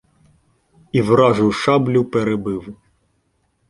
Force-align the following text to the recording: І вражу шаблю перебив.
І 0.91 1.01
вражу 1.01 1.51
шаблю 1.51 2.05
перебив. 2.05 2.75